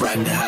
[0.00, 0.47] rock the house.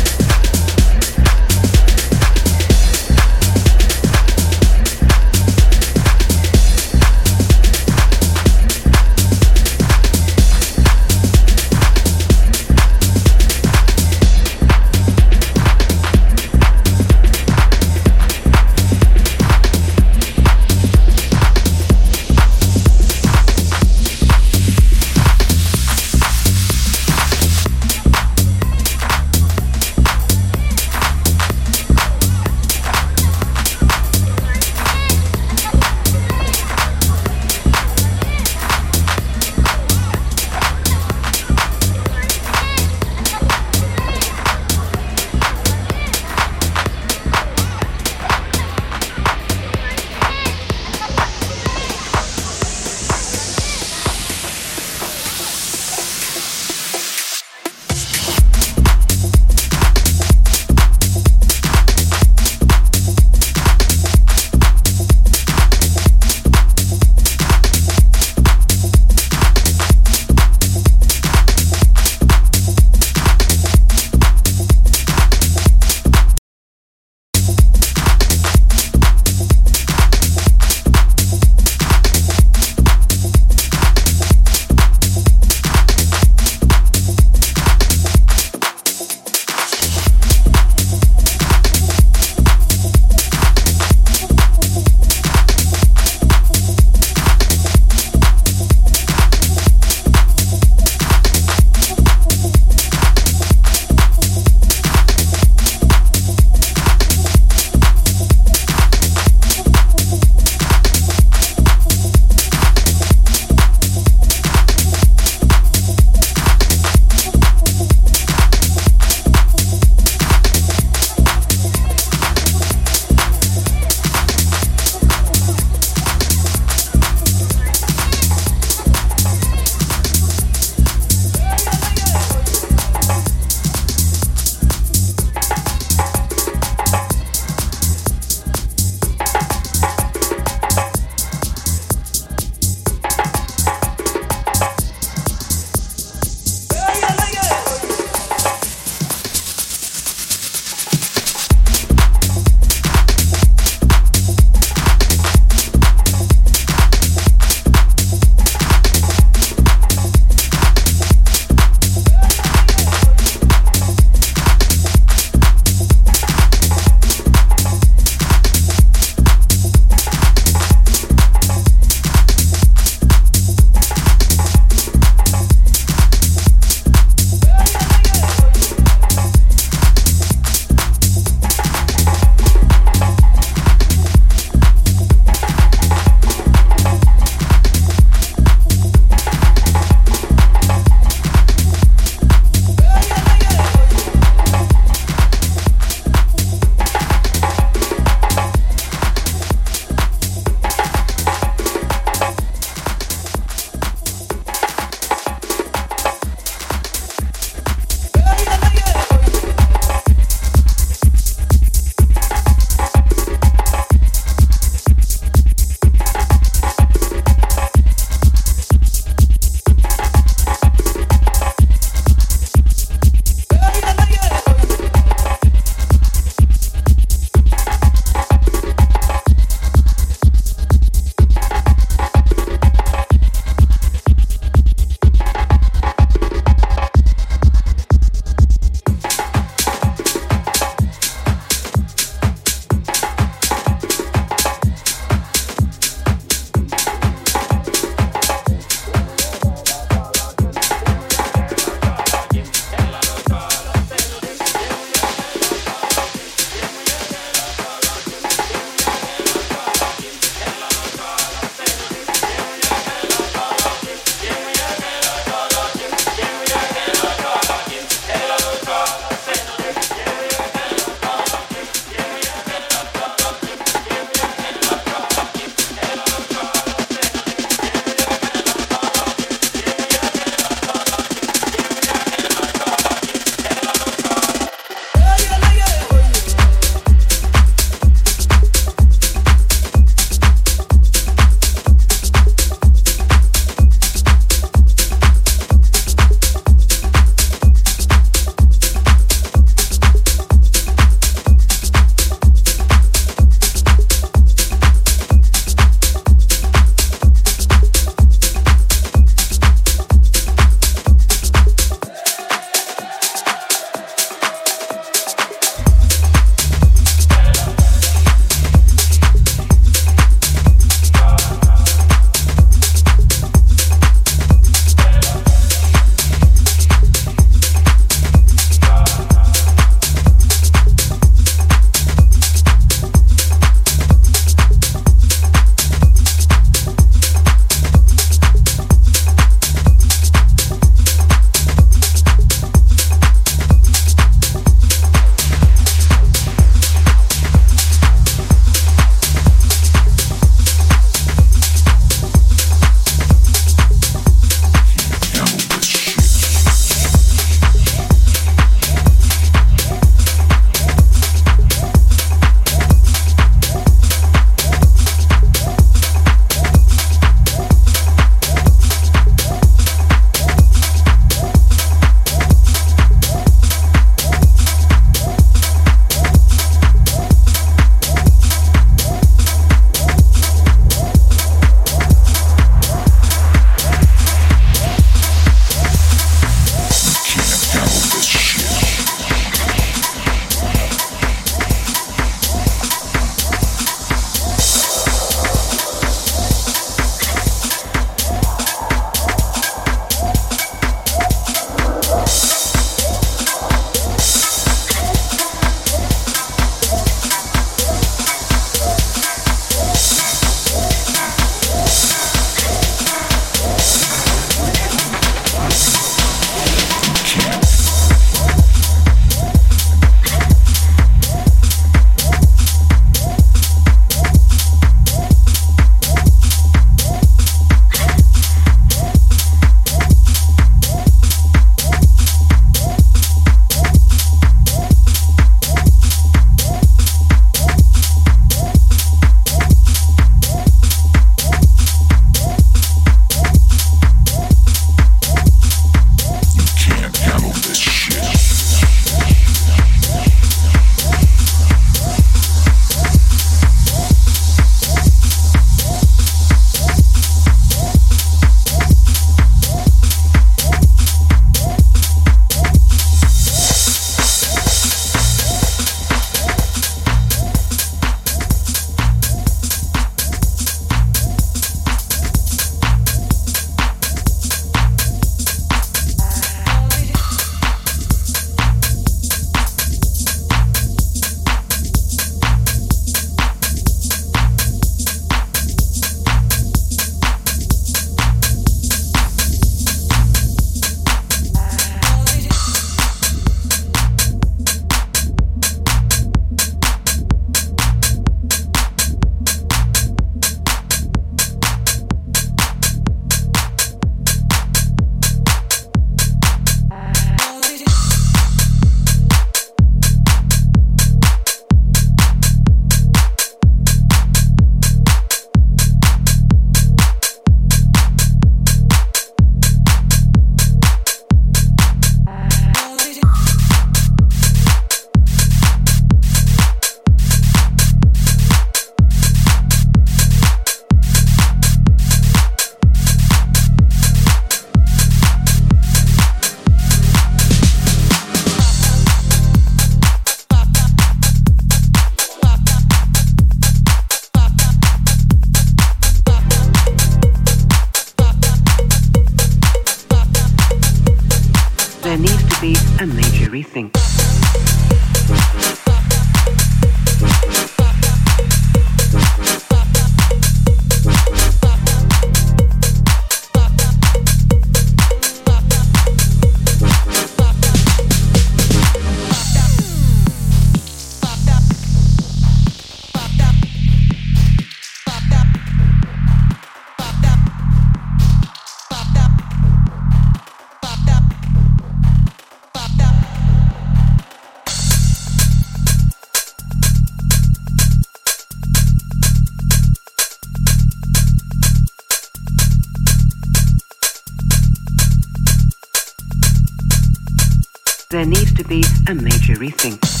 [598.59, 600.00] A major rethink.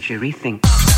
[0.00, 0.89] Major rethink.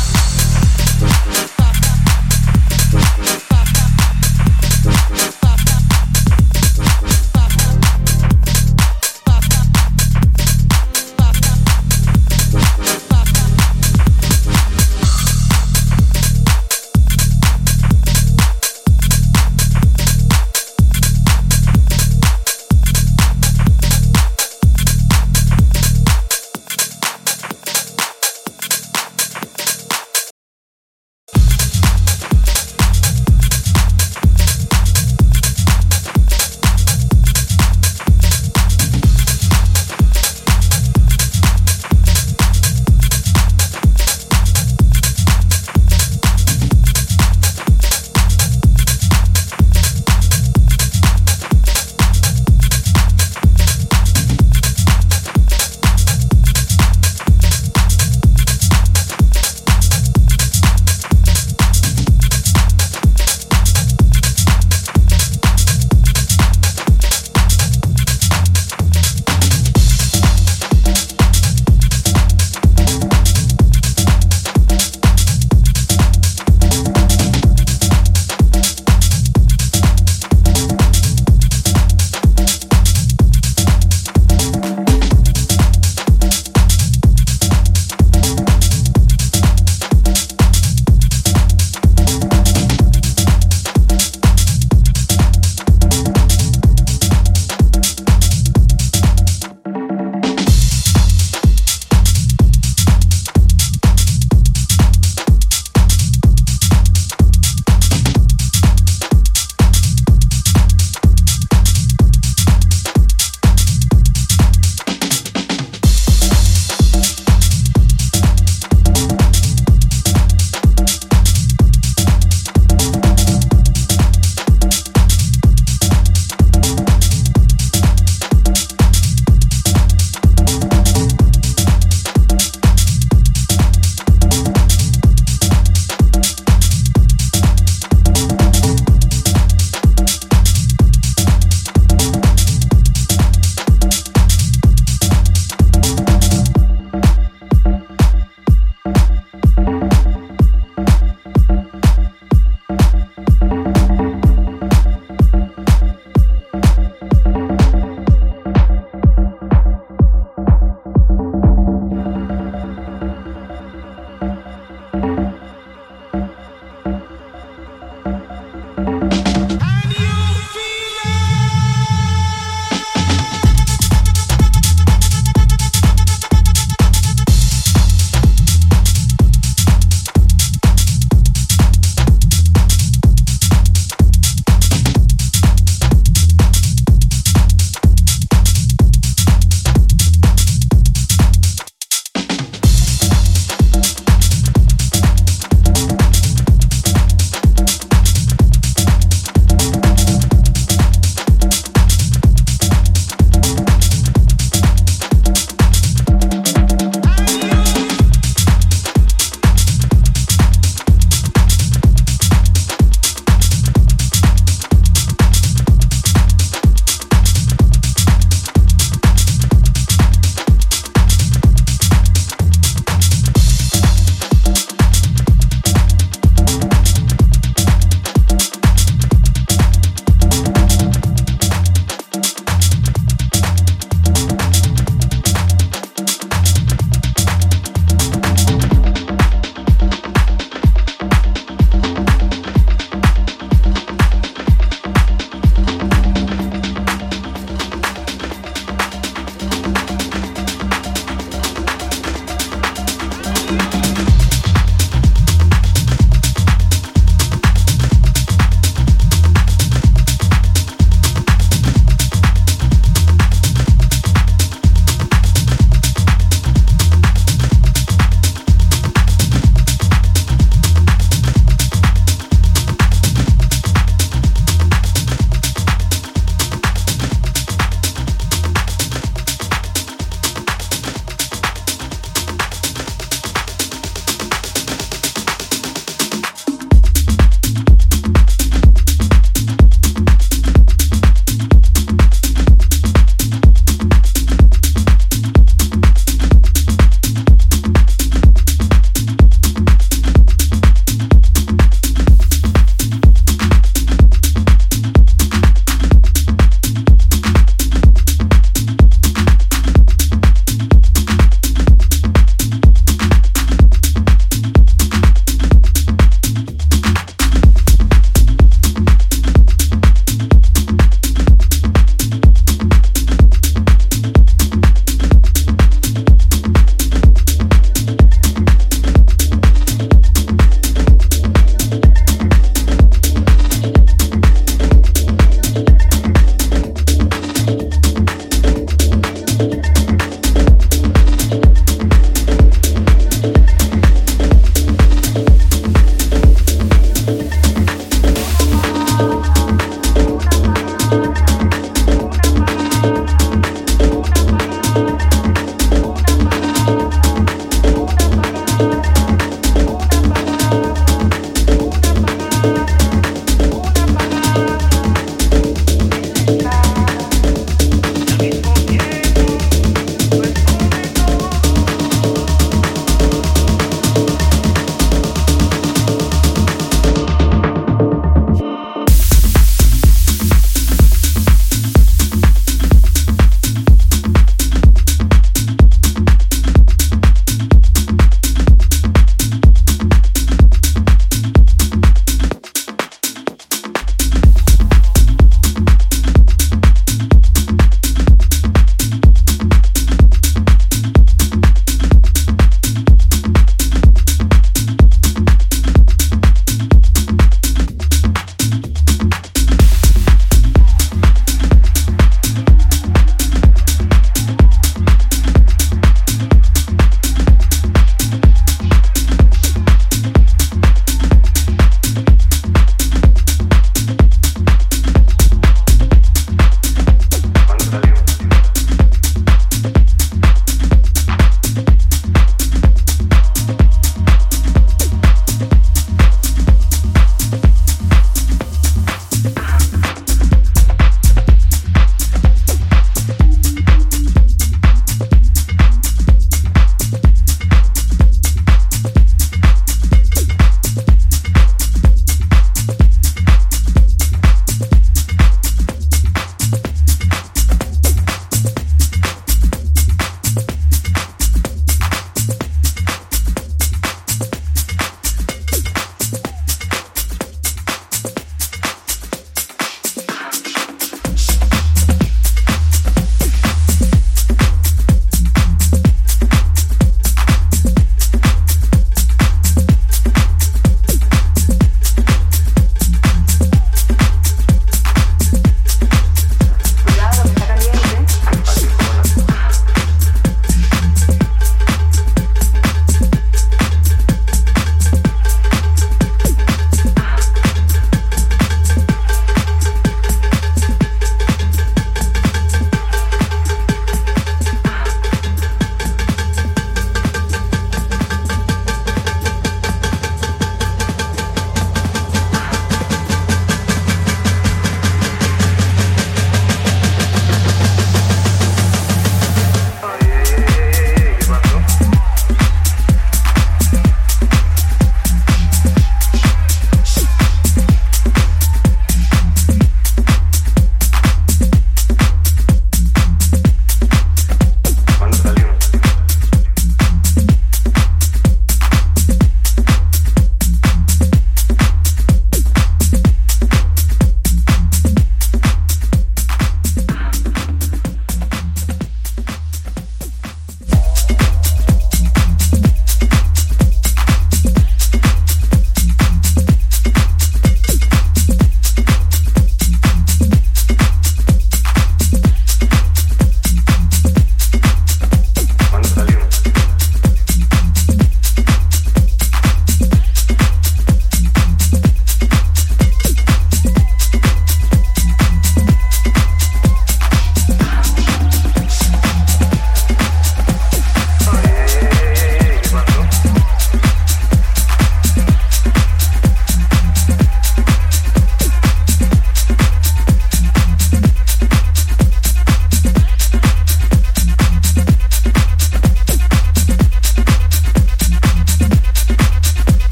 [356.73, 357.02] Thank you.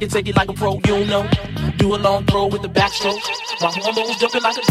[0.00, 1.28] Can take it like a pro, you know.
[1.76, 3.20] Do a long throw with the backstroke.
[3.60, 4.69] My hormones jumping like a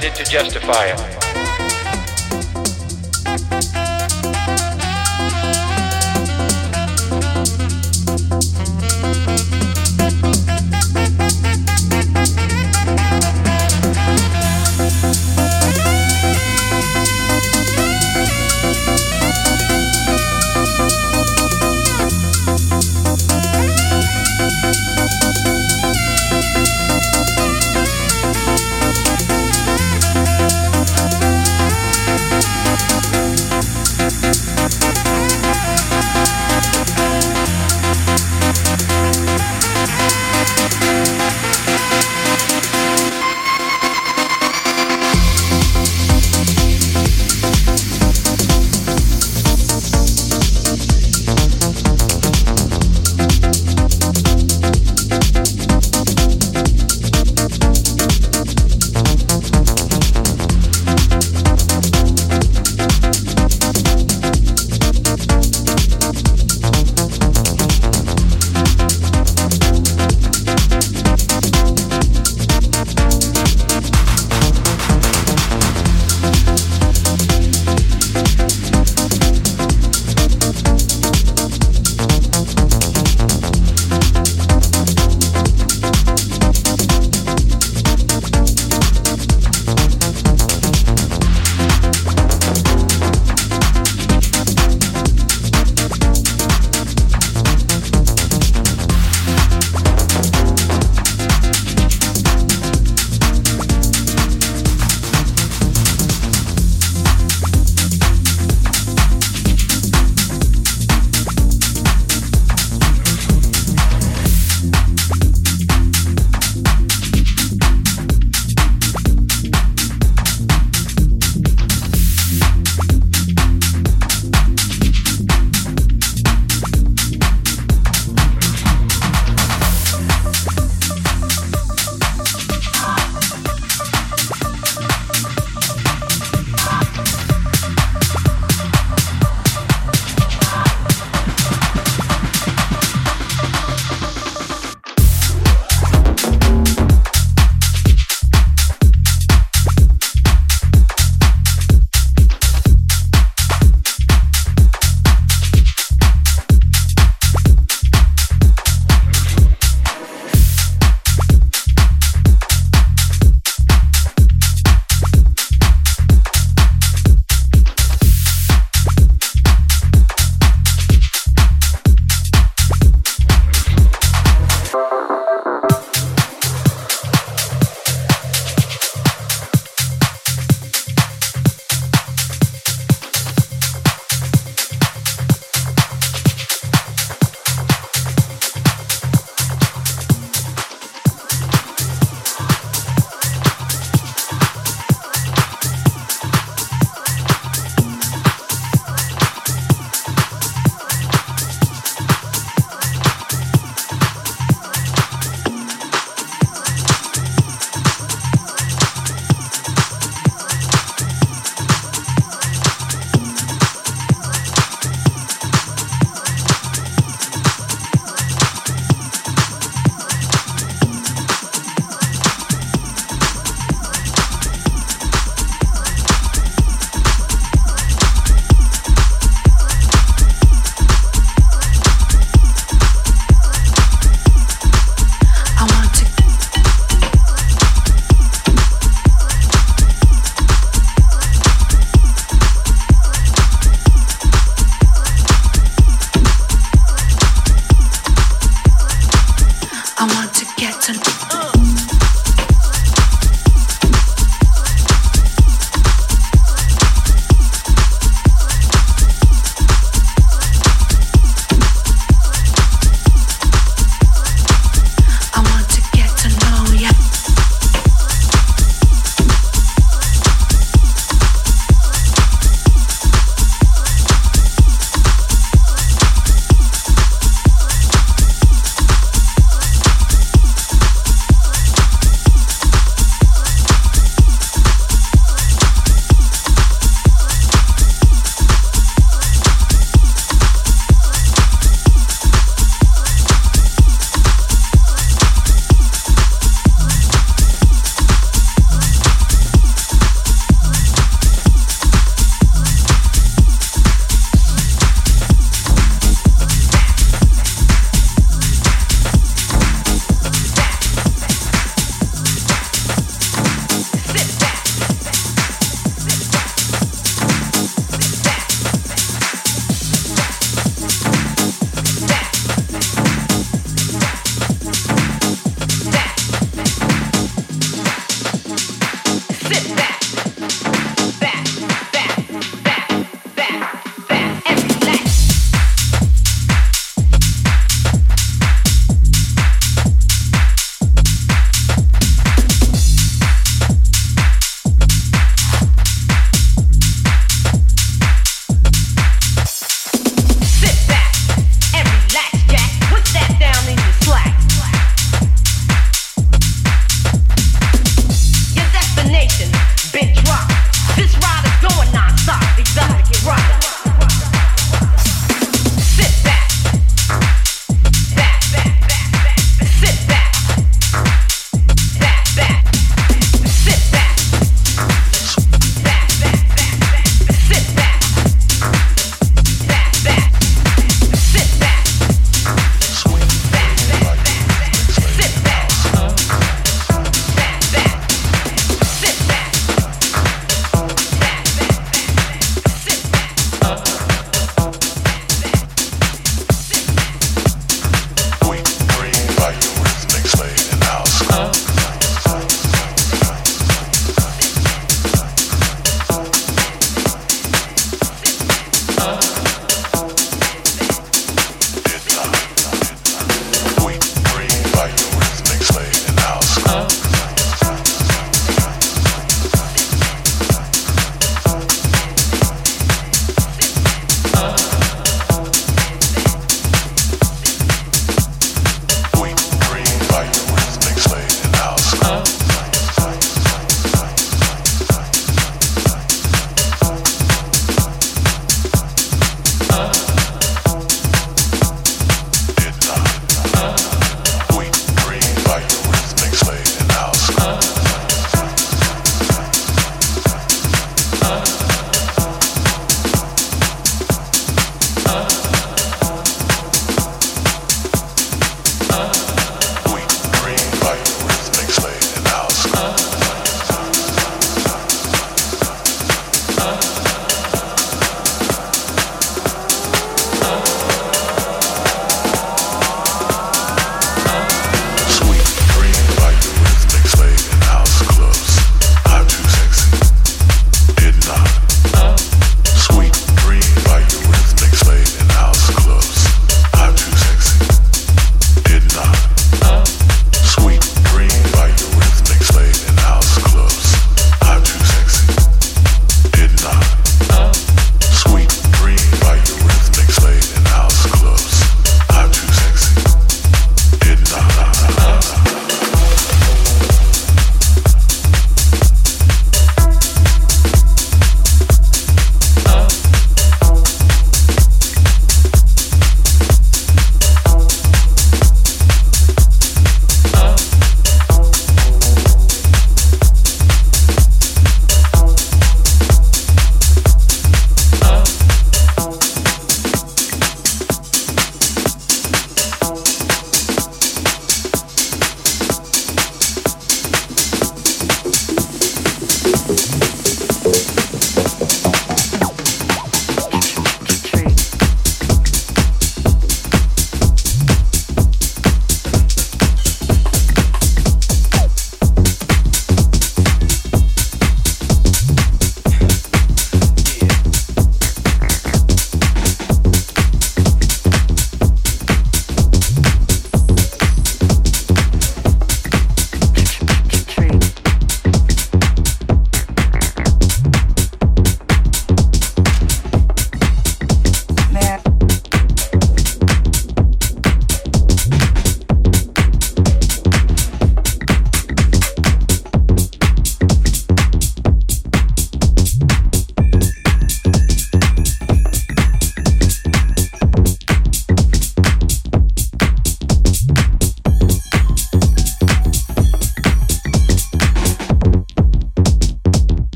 [0.00, 0.97] decided to justify it.